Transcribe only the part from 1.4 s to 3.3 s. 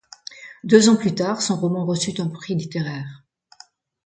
son roman reçut un prix littéraire.